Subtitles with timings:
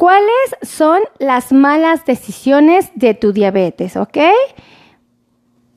[0.00, 3.98] ¿Cuáles son las malas decisiones de tu diabetes?
[3.98, 4.16] ¿Ok?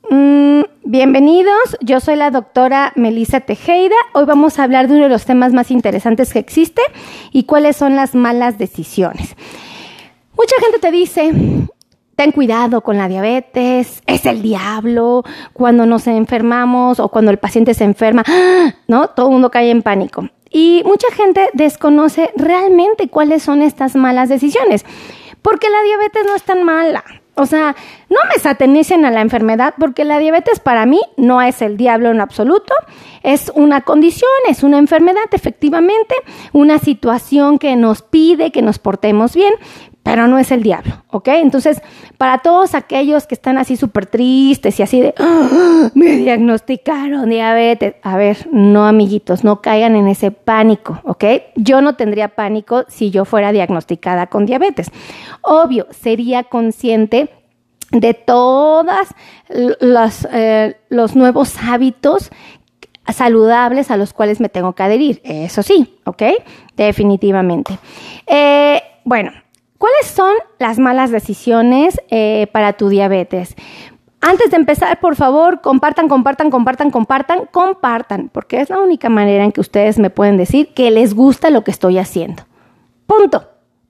[0.09, 3.97] Mm, bienvenidos, yo soy la doctora Melissa Tejeda.
[4.13, 6.81] Hoy vamos a hablar de uno de los temas más interesantes que existe
[7.33, 9.35] y cuáles son las malas decisiones.
[10.37, 11.33] Mucha gente te dice,
[12.15, 17.73] ten cuidado con la diabetes, es el diablo, cuando nos enfermamos o cuando el paciente
[17.73, 18.23] se enferma,
[18.87, 19.09] ¿no?
[19.09, 20.29] Todo el mundo cae en pánico.
[20.53, 24.85] Y mucha gente desconoce realmente cuáles son estas malas decisiones,
[25.41, 27.03] porque la diabetes no es tan mala.
[27.35, 27.75] O sea,
[28.09, 32.11] no me satanicen a la enfermedad porque la diabetes para mí no es el diablo
[32.11, 32.75] en absoluto,
[33.23, 36.13] es una condición, es una enfermedad efectivamente,
[36.51, 39.53] una situación que nos pide que nos portemos bien,
[40.03, 41.29] pero no es el diablo, ¿ok?
[41.29, 41.81] Entonces,
[42.17, 45.89] para todos aquellos que están así súper tristes y así de, ¡Ah!
[45.95, 51.23] me diagnosticaron diabetes, a ver, no amiguitos, no caigan en ese pánico, ¿ok?
[51.55, 54.91] Yo no tendría pánico si yo fuera diagnosticada con diabetes.
[55.41, 57.29] Obvio, sería consciente
[57.91, 58.85] de todos
[59.79, 62.29] los, eh, los nuevos hábitos
[63.11, 65.21] saludables a los cuales me tengo que adherir.
[65.23, 66.23] Eso sí, ¿ok?
[66.75, 67.77] Definitivamente.
[68.25, 69.31] Eh, bueno,
[69.83, 73.53] ¿Cuáles son las malas decisiones eh, para tu diabetes?
[74.21, 79.43] Antes de empezar, por favor, compartan, compartan, compartan, compartan, compartan, porque es la única manera
[79.43, 82.43] en que ustedes me pueden decir que les gusta lo que estoy haciendo.
[83.07, 83.43] Punto.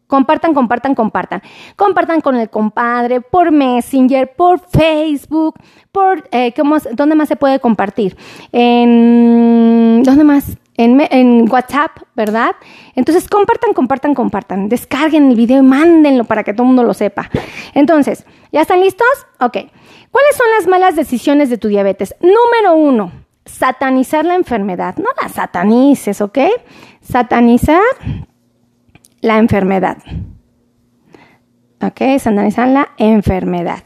[0.08, 1.44] Compartan, compartan, compartan.
[1.76, 5.60] Compartan con el compadre, por Messenger, por Facebook,
[5.92, 6.28] por...
[6.32, 6.56] Eh,
[6.94, 8.18] ¿Dónde más se puede compartir?
[8.52, 10.58] ¿Dónde más?
[10.76, 12.56] En, WhatsApp, ¿verdad?
[12.96, 14.70] Entonces compartan, compartan, compartan.
[14.70, 17.30] Descarguen el video y mándenlo para que todo el mundo lo sepa.
[17.74, 19.08] Entonces, ¿ya están listos?
[19.40, 19.58] Ok.
[20.12, 22.16] ¿Cuáles son las malas decisiones de tu diabetes?
[22.22, 23.12] Número uno,
[23.46, 24.96] satanizar la enfermedad.
[24.98, 26.40] No la satanices, ¿ok?
[27.02, 27.82] Satanizar
[29.22, 29.98] la enfermedad.
[31.82, 32.20] ¿Ok?
[32.20, 33.84] Satanizar la enfermedad.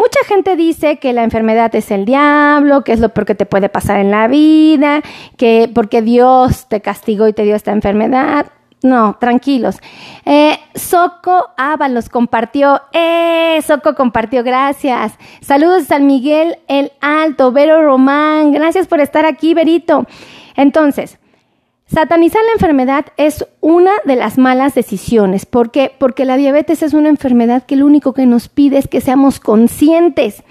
[0.00, 3.44] Mucha gente dice que la enfermedad es el diablo, que es lo peor que te
[3.44, 5.02] puede pasar en la vida,
[5.36, 8.46] que porque Dios te castigó y te dio esta enfermedad.
[8.82, 9.76] No, tranquilos.
[10.24, 12.80] Eh, Soco Ábalos compartió.
[12.94, 13.60] ¡Eh!
[13.60, 15.12] Soco compartió, gracias.
[15.42, 18.52] Saludos San Miguel el Alto, Vero Román.
[18.52, 20.06] Gracias por estar aquí, Verito.
[20.56, 21.19] Entonces,
[21.92, 25.44] Satanizar la enfermedad es una de las malas decisiones.
[25.44, 25.92] ¿Por qué?
[25.98, 29.40] Porque la diabetes es una enfermedad que lo único que nos pide es que seamos
[29.40, 30.44] conscientes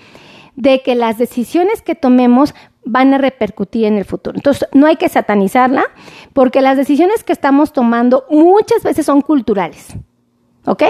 [0.58, 4.36] de que las decisiones que tomemos van a repercutir en el futuro.
[4.36, 5.86] Entonces, no hay que satanizarla
[6.34, 9.96] porque las decisiones que estamos tomando muchas veces son culturales.
[10.66, 10.84] ¿Ok?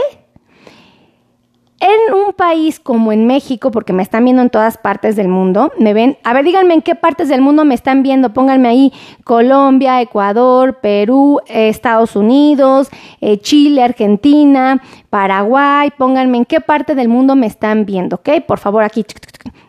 [1.81, 5.72] En un país como en México, porque me están viendo en todas partes del mundo,
[5.78, 8.94] me ven, a ver, díganme en qué partes del mundo me están viendo, pónganme ahí
[9.23, 12.89] Colombia, Ecuador, Perú, Estados Unidos,
[13.22, 18.29] eh, Chile, Argentina, Paraguay, pónganme en qué parte del mundo me están viendo, ¿ok?
[18.45, 19.06] Por favor, aquí,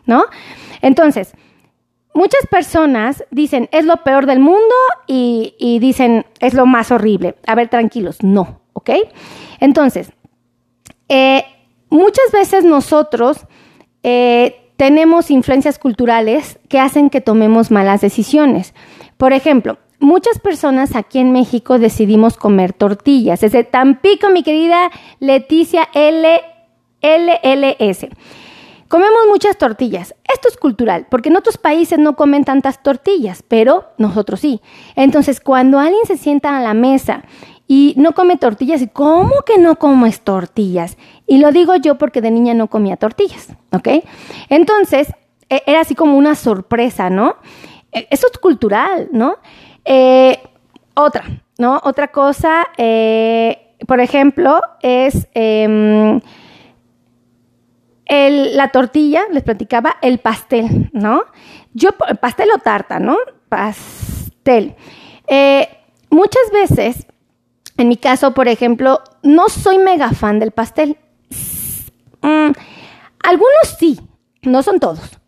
[0.05, 0.25] ¿no?
[0.81, 1.33] Entonces,
[2.13, 4.75] muchas personas dicen, es lo peor del mundo
[5.07, 7.35] y, y dicen, es lo más horrible.
[7.47, 8.89] A ver, tranquilos, no, ¿ok?
[9.61, 10.11] Entonces,
[11.07, 11.45] eh,
[11.91, 13.45] muchas veces nosotros
[14.01, 18.73] eh, tenemos influencias culturales que hacen que tomemos malas decisiones.
[19.17, 23.41] Por ejemplo, muchas personas aquí en México decidimos comer tortillas.
[23.41, 26.41] Desde Tampico, mi querida Leticia L
[27.03, 28.07] LLS.
[28.87, 30.15] Comemos muchas tortillas.
[30.33, 34.61] Esto es cultural, porque en otros países no comen tantas tortillas, pero nosotros sí.
[34.95, 37.23] Entonces, cuando alguien se sienta a la mesa
[37.71, 38.81] y no come tortillas.
[38.81, 40.97] ¿Y cómo que no comes tortillas?
[41.31, 44.03] Y lo digo yo porque de niña no comía tortillas, ¿ok?
[44.49, 45.07] Entonces,
[45.47, 47.37] e, era así como una sorpresa, ¿no?
[47.93, 49.37] E, eso es cultural, ¿no?
[49.85, 50.37] Eh,
[50.93, 51.23] otra,
[51.57, 51.79] ¿no?
[51.85, 56.19] Otra cosa, eh, por ejemplo, es em,
[58.09, 61.23] la tortilla, les platicaba, el pastel, ¿no?
[61.73, 63.15] Yo, pastel o tarta, ¿no?
[63.47, 64.75] Pastel.
[65.27, 65.69] Eh,
[66.09, 67.07] muchas veces
[67.77, 70.97] en mi caso, por ejemplo, no soy mega fan del pastel.
[72.21, 72.51] Mm,
[73.23, 73.99] algunos sí,
[74.43, 75.21] no son todos.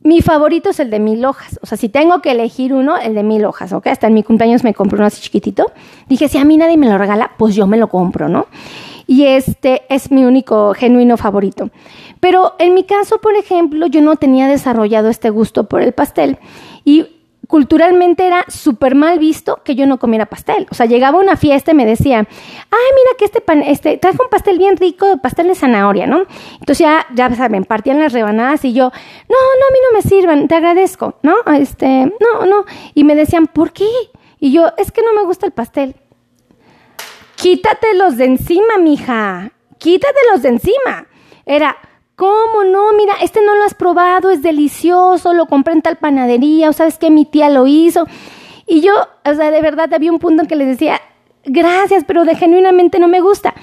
[0.00, 1.58] Mi favorito es el de mil hojas.
[1.62, 3.88] O sea, si tengo que elegir uno, el de mil hojas, ¿ok?
[3.88, 5.72] Hasta en mi cumpleaños me compré uno así chiquitito.
[6.08, 8.46] Dije, si a mí nadie me lo regala, pues yo me lo compro, ¿no?
[9.08, 11.70] Y este es mi único genuino favorito.
[12.20, 16.38] Pero en mi caso, por ejemplo, yo no tenía desarrollado este gusto por el pastel.
[16.84, 17.06] Y
[17.46, 20.66] culturalmente era súper mal visto que yo no comiera pastel.
[20.70, 22.24] O sea, llegaba a una fiesta y me decía, ay,
[22.94, 26.24] mira que este pan, este, trajo un pastel bien rico, pastel de zanahoria, ¿no?
[26.54, 30.02] Entonces ya, ya saben, partían las rebanadas y yo, no, no, a mí no me
[30.02, 31.36] sirvan, te agradezco, ¿no?
[31.54, 32.64] Este, no, no.
[32.94, 33.88] Y me decían, ¿por qué?
[34.38, 35.96] Y yo, es que no me gusta el pastel.
[37.36, 41.06] quítatelos de encima, mija, quítatelos de encima.
[41.44, 41.76] Era,
[42.16, 42.92] ¿cómo no?
[42.94, 46.98] Mira, este no lo has probado, es delicioso, lo compré en tal panadería, o sabes
[46.98, 48.06] que mi tía lo hizo.
[48.66, 51.00] Y yo, o sea, de verdad había un punto en que les decía,
[51.44, 53.54] gracias, pero de genuinamente no me gusta.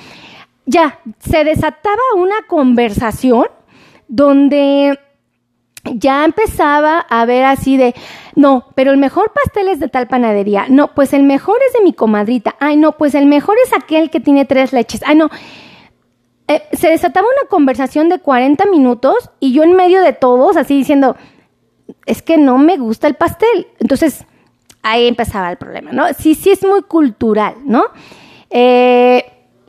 [0.66, 3.48] Ya, se desataba una conversación
[4.08, 4.98] donde
[5.84, 7.94] ya empezaba a ver así de,
[8.36, 10.68] no, pero el mejor pastel es de tal panadería.
[10.70, 12.56] No, pues el mejor es de mi comadrita.
[12.60, 15.02] Ay, no, pues el mejor es aquel que tiene tres leches.
[15.06, 15.30] Ay, no.
[16.48, 20.76] Eh, se desataba una conversación de 40 minutos y yo en medio de todos así
[20.76, 21.16] diciendo,
[22.06, 23.68] es que no me gusta el pastel.
[23.80, 24.26] Entonces,
[24.82, 26.06] ahí empezaba el problema, ¿no?
[26.18, 27.86] Sí, sí es muy cultural, ¿no?
[28.50, 29.26] Eh,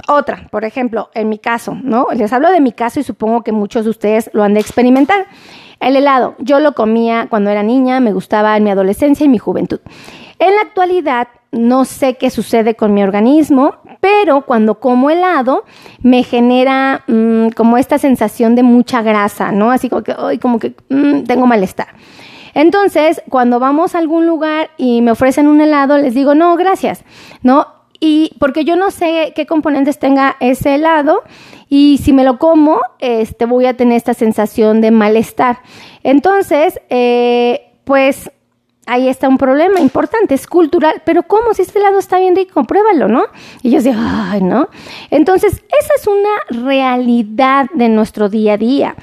[0.09, 2.09] otra, por ejemplo, en mi caso, ¿no?
[2.15, 5.27] Les hablo de mi caso y supongo que muchos de ustedes lo han de experimentar.
[5.81, 9.38] El helado, yo lo comía cuando era niña, me gustaba en mi adolescencia y mi
[9.38, 9.81] juventud.
[10.38, 15.65] En la actualidad, no sé qué sucede con mi organismo, pero cuando como helado
[16.03, 19.71] me genera mm, como esta sensación de mucha grasa, ¿no?
[19.71, 21.89] Así como que, hoy como que mm, tengo malestar.
[22.55, 27.05] Entonces, cuando vamos a algún lugar y me ofrecen un helado, les digo, no, gracias,
[27.43, 27.67] ¿no?
[28.01, 31.23] Y porque yo no sé qué componentes tenga ese helado
[31.69, 35.59] y si me lo como, este, voy a tener esta sensación de malestar.
[36.03, 38.31] Entonces, eh, pues
[38.86, 41.54] ahí está un problema importante, es cultural, pero ¿cómo?
[41.54, 43.25] Si este helado está bien rico, pruébalo, ¿no?
[43.62, 44.69] Y yo digo, ay, ¿no?
[45.10, 48.94] Entonces, esa es una realidad de nuestro día a día.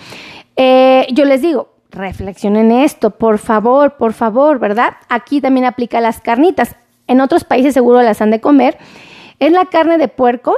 [0.56, 4.94] Eh, yo les digo, reflexionen esto, por favor, por favor, ¿verdad?
[5.10, 6.76] Aquí también aplica las carnitas.
[7.08, 8.78] En otros países seguro las han de comer.
[9.40, 10.58] Es la carne de puerco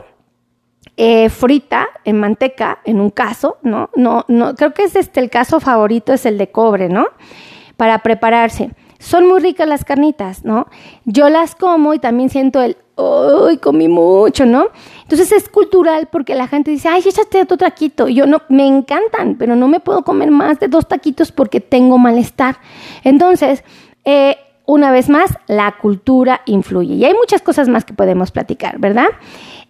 [0.98, 3.90] eh, frita en manteca, en un caso, ¿no?
[3.96, 7.08] No, no, creo que es este el caso favorito, es el de cobre, ¿no?
[7.78, 8.70] Para prepararse.
[9.04, 10.68] Son muy ricas las carnitas, ¿no?
[11.04, 14.68] Yo las como y también siento el, ¡ay, comí mucho, ¿no?
[15.02, 18.08] Entonces es cultural porque la gente dice, ay, échate otro taquito.
[18.08, 21.60] Y yo no, me encantan, pero no me puedo comer más de dos taquitos porque
[21.60, 22.60] tengo malestar.
[23.04, 23.66] Entonces,
[24.06, 26.94] eh, una vez más, la cultura influye.
[26.94, 29.08] Y hay muchas cosas más que podemos platicar, ¿verdad?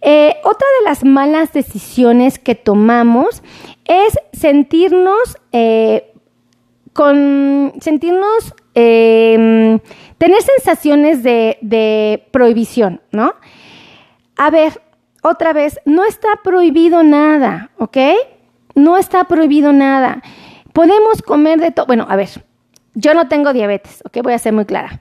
[0.00, 3.42] Eh, otra de las malas decisiones que tomamos
[3.84, 6.12] es sentirnos eh,
[6.92, 9.78] con sentirnos Em,
[10.18, 13.34] tener sensaciones de, de prohibición, ¿no?
[14.36, 14.80] A ver,
[15.22, 17.96] otra vez, no está prohibido nada, ¿ok?
[18.74, 20.22] No está prohibido nada.
[20.72, 21.86] Podemos comer de todo.
[21.86, 22.28] Bueno, a ver,
[22.94, 24.18] yo no tengo diabetes, ¿ok?
[24.22, 25.00] Voy a ser muy clara.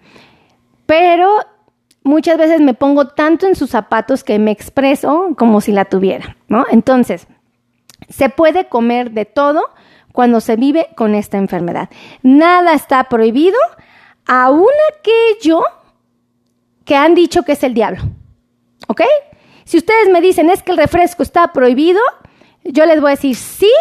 [0.85, 1.29] Pero
[2.03, 6.37] muchas veces me pongo tanto en sus zapatos que me expreso como si la tuviera,
[6.47, 6.65] ¿no?
[6.69, 7.27] Entonces,
[8.09, 9.63] se puede comer de todo,
[10.13, 11.89] cuando se vive con esta enfermedad.
[12.21, 13.57] Nada está prohibido,
[14.25, 15.63] aún aquello
[16.85, 18.01] que han dicho que es el diablo.
[18.87, 19.01] ¿Ok?
[19.65, 21.99] Si ustedes me dicen es que el refresco está prohibido,
[22.63, 23.71] yo les voy a decir sí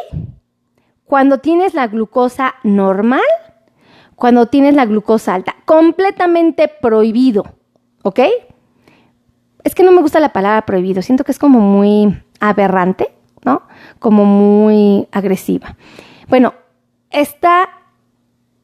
[1.04, 3.20] cuando tienes la glucosa normal,
[4.16, 7.44] cuando tienes la glucosa alta, completamente prohibido.
[8.02, 8.20] ¿Ok?
[9.64, 13.12] Es que no me gusta la palabra prohibido, siento que es como muy aberrante,
[13.44, 13.62] ¿no?
[13.98, 15.76] Como muy agresiva.
[16.32, 16.54] Bueno,
[17.10, 17.68] está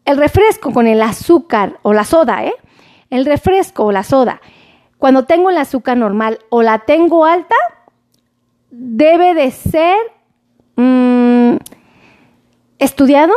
[0.06, 2.54] el refresco con el azúcar o la soda, ¿eh?
[3.10, 4.40] El refresco o la soda,
[4.96, 7.54] cuando tengo el azúcar normal o la tengo alta,
[8.70, 9.98] debe de ser
[10.76, 11.56] mm,
[12.78, 13.34] estudiado,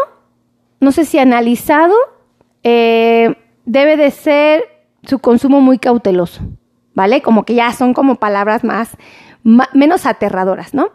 [0.80, 1.94] no sé si analizado,
[2.64, 3.36] eh,
[3.66, 4.64] debe de ser
[5.04, 6.42] su consumo muy cauteloso,
[6.94, 7.22] ¿vale?
[7.22, 8.96] Como que ya son como palabras más,
[9.44, 10.92] menos aterradoras, ¿no?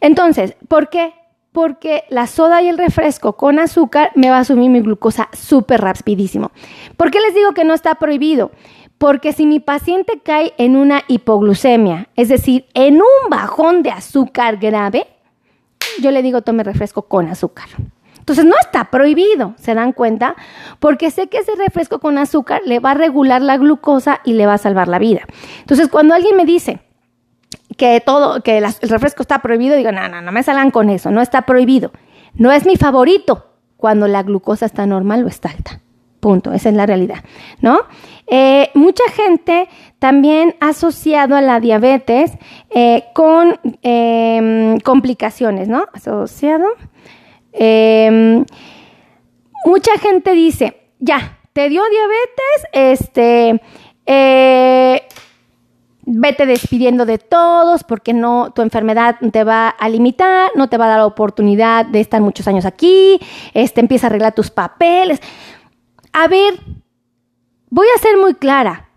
[0.00, 1.14] Entonces, ¿por qué?
[1.52, 5.82] Porque la soda y el refresco con azúcar me va a subir mi glucosa súper
[5.82, 6.50] rapidísimo.
[6.96, 8.50] ¿Por qué les digo que no está prohibido?
[8.98, 14.56] Porque si mi paciente cae en una hipoglucemia, es decir, en un bajón de azúcar
[14.56, 15.06] grave,
[16.00, 17.68] yo le digo tome refresco con azúcar.
[18.18, 20.36] Entonces no está prohibido, ¿se dan cuenta?
[20.78, 24.46] Porque sé que ese refresco con azúcar le va a regular la glucosa y le
[24.46, 25.22] va a salvar la vida.
[25.58, 26.80] Entonces cuando alguien me dice,
[27.76, 31.10] que todo, que el refresco está prohibido, digo, no, no, no me salgan con eso,
[31.10, 31.92] no está prohibido.
[32.34, 35.80] No es mi favorito cuando la glucosa está normal o está alta.
[36.20, 37.24] Punto, esa es la realidad,
[37.60, 37.80] ¿no?
[38.28, 42.30] Eh, mucha gente también ha asociado a la diabetes
[42.70, 45.84] eh, con em, complicaciones, ¿no?
[45.92, 46.64] Asociado.
[47.52, 48.44] Em,
[49.64, 53.60] mucha gente dice, ya, te dio diabetes, este,
[54.06, 55.02] eh,
[56.04, 60.86] vete despidiendo de todos porque no tu enfermedad te va a limitar, no te va
[60.86, 63.20] a dar la oportunidad de estar muchos años aquí,
[63.54, 65.20] este empieza a arreglar tus papeles.
[66.12, 66.54] A ver,
[67.70, 68.88] voy a ser muy clara.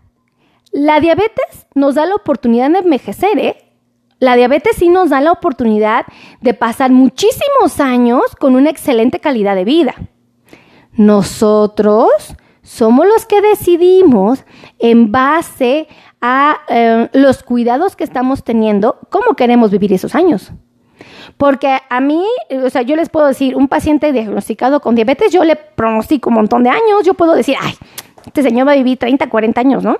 [0.72, 3.66] La diabetes nos da la oportunidad de envejecer, ¿eh?
[4.18, 6.06] La diabetes sí nos da la oportunidad
[6.40, 9.94] de pasar muchísimos años con una excelente calidad de vida.
[10.92, 12.10] Nosotros
[12.62, 14.44] somos los que decidimos
[14.78, 20.52] en base a eh, los cuidados que estamos teniendo, cómo queremos vivir esos años.
[21.36, 22.24] Porque a mí,
[22.62, 26.36] o sea, yo les puedo decir, un paciente diagnosticado con diabetes, yo le pronostico un
[26.36, 27.74] montón de años, yo puedo decir, ay,
[28.24, 29.98] este señor va a vivir 30, 40 años, ¿no?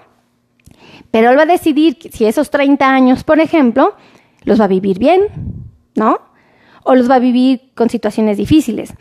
[1.10, 3.94] Pero él va a decidir si esos 30 años, por ejemplo,
[4.44, 5.22] los va a vivir bien,
[5.94, 6.20] ¿no?
[6.84, 8.94] O los va a vivir con situaciones difíciles.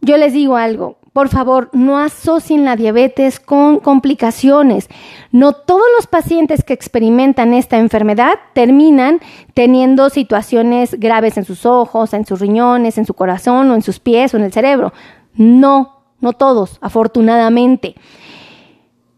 [0.00, 4.86] Yo les digo algo, por favor, no asocien la diabetes con complicaciones.
[5.32, 9.20] No todos los pacientes que experimentan esta enfermedad terminan
[9.54, 13.98] teniendo situaciones graves en sus ojos, en sus riñones, en su corazón o en sus
[13.98, 14.92] pies o en el cerebro.
[15.32, 17.94] No, no todos, afortunadamente.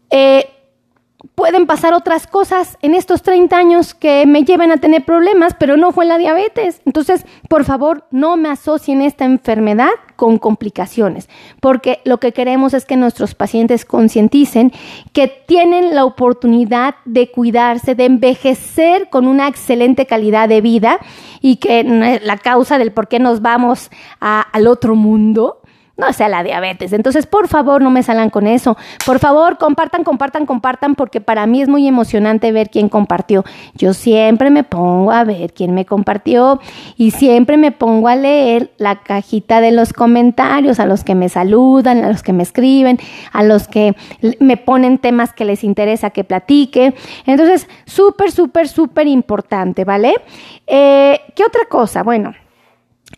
[0.09, 0.45] Eh,
[1.35, 5.75] pueden pasar otras cosas en estos 30 años que me lleven a tener problemas, pero
[5.75, 6.81] no fue la diabetes.
[6.85, 11.29] Entonces, por favor, no me asocien esta enfermedad con complicaciones,
[11.61, 14.71] porque lo que queremos es que nuestros pacientes concienticen
[15.13, 20.99] que tienen la oportunidad de cuidarse, de envejecer con una excelente calidad de vida
[21.41, 25.58] y que la causa del por qué nos vamos al otro mundo
[25.99, 26.93] no sea la diabetes.
[26.93, 28.77] Entonces, por favor, no me salgan con eso.
[29.05, 33.43] Por favor, compartan, compartan, compartan, porque para mí es muy emocionante ver quién compartió.
[33.75, 36.59] Yo siempre me pongo a ver quién me compartió
[36.95, 41.27] y siempre me pongo a leer la cajita de los comentarios, a los que me
[41.27, 42.97] saludan, a los que me escriben,
[43.33, 43.95] a los que
[44.39, 46.93] me ponen temas que les interesa que platique.
[47.25, 50.15] Entonces, súper, súper, súper importante, ¿vale?
[50.65, 52.03] Eh, ¿Qué otra cosa?
[52.03, 52.33] Bueno.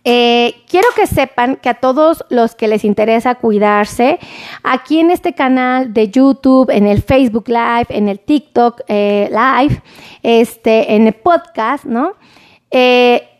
[0.04, 4.20] Eh, quiero que sepan que a todos los que les interesa cuidarse,
[4.64, 9.82] aquí en este canal de YouTube, en el Facebook Live, en el TikTok eh, Live,
[10.24, 12.14] este, en el podcast, ¿no?
[12.72, 13.31] Eh,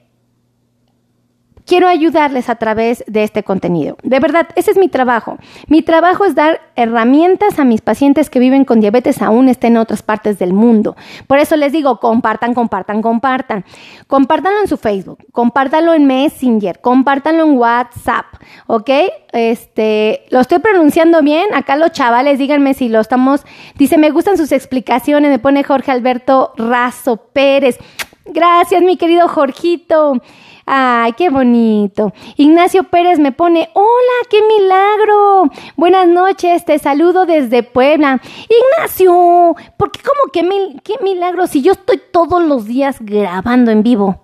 [1.72, 3.96] quiero ayudarles a través de este contenido.
[4.04, 5.38] De verdad, ese es mi trabajo.
[5.68, 9.78] Mi trabajo es dar herramientas a mis pacientes que viven con diabetes aún estén en
[9.78, 10.98] otras partes del mundo.
[11.28, 13.64] Por eso les digo, compartan, compartan, compartan.
[14.08, 18.26] Compártanlo en su Facebook, compártanlo en Messenger, compártanlo en WhatsApp,
[18.68, 18.90] ¿ok?
[19.32, 21.54] Este, lo estoy pronunciando bien.
[21.54, 23.46] Acá los chavales, díganme si lo estamos.
[23.78, 25.32] Dice, me gustan sus explicaciones.
[25.32, 27.78] Me pone Jorge Alberto Razo Pérez.
[28.26, 30.22] Gracias, mi querido Jorgito.
[30.66, 32.14] Ay, qué bonito.
[32.38, 35.50] Ignacio Pérez me pone, hola, qué milagro.
[35.76, 38.22] Buenas noches, te saludo desde Puebla.
[38.48, 43.72] Ignacio, ¿por qué como que mil, qué milagro si yo estoy todos los días grabando
[43.72, 44.22] en vivo?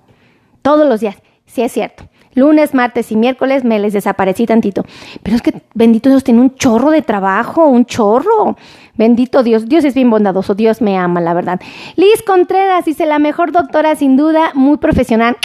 [0.62, 1.18] Todos los días.
[1.46, 2.04] Sí, es cierto.
[2.38, 4.86] Lunes, martes y miércoles me les desaparecí tantito.
[5.24, 8.56] Pero es que bendito Dios tiene un chorro de trabajo, un chorro.
[8.96, 11.60] Bendito Dios, Dios es bien bondadoso, Dios me ama, la verdad.
[11.96, 15.36] Liz Contreras dice, la mejor doctora sin duda, muy profesional.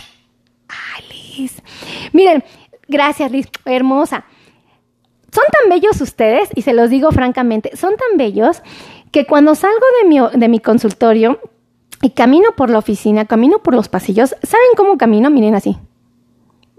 [0.68, 1.62] Ay, Liz.
[2.12, 2.44] Miren,
[2.88, 4.26] gracias, Liz, hermosa.
[5.32, 8.62] Son tan bellos ustedes, y se los digo francamente, son tan bellos
[9.12, 11.40] que cuando salgo de mi, de mi consultorio
[12.02, 15.30] y camino por la oficina, camino por los pasillos, ¿saben cómo camino?
[15.30, 15.78] Miren así,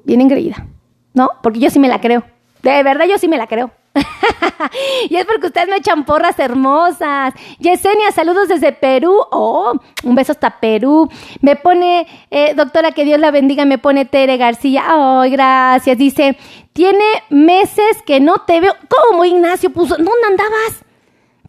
[0.03, 0.67] bien engreída,
[1.13, 1.29] ¿no?
[1.41, 2.23] Porque yo sí me la creo.
[2.61, 3.71] De verdad, yo sí me la creo.
[5.09, 7.33] y es porque ustedes me echan porras hermosas.
[7.59, 9.15] Yesenia, saludos desde Perú.
[9.31, 11.09] Oh, un beso hasta Perú.
[11.41, 14.85] Me pone, eh, doctora, que Dios la bendiga, me pone Tere García.
[14.87, 15.97] Ay, gracias.
[15.97, 16.37] Dice,
[16.73, 18.73] tiene meses que no te veo.
[18.89, 19.69] ¿Cómo, Ignacio?
[19.69, 20.83] Puso, ¿dónde andabas?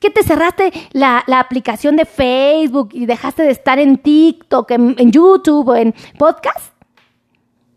[0.01, 5.69] ¿Qué te cerraste la, aplicación de Facebook y dejaste de estar en TikTok, en YouTube
[5.69, 6.74] o en podcast?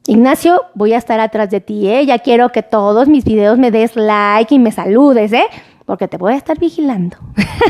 [0.09, 2.05] Ignacio, voy a estar atrás de ti, ¿eh?
[2.05, 5.43] Ya quiero que todos mis videos me des like y me saludes, ¿eh?
[5.88, 7.15] Porque te voy a estar vigilando.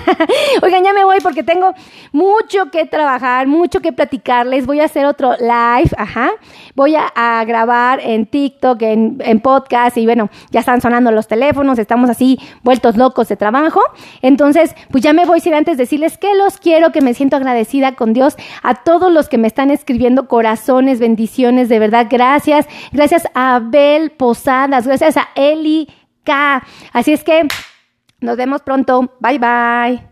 [0.63, 1.75] Oigan, ya me voy porque tengo
[2.11, 4.65] mucho que trabajar, mucho que platicarles.
[4.65, 6.31] Voy a hacer otro live, ajá.
[6.73, 11.77] Voy a, grabar en TikTok, en, en, podcast y bueno, ya están sonando los teléfonos,
[11.77, 13.81] estamos así vueltos locos de trabajo.
[14.23, 17.35] Entonces, pues ya me voy a ir antes decirles que los quiero, que me siento
[17.35, 22.67] agradecida con Dios, a todos los que me están escribiendo corazones, bendiciones, de verdad, gracias.
[22.91, 25.87] Gracias a Abel Posadas, gracias a Eli
[26.23, 26.63] K.
[26.93, 27.47] Así es que
[28.21, 29.13] nos vemos pronto.
[29.19, 30.03] Bye bye.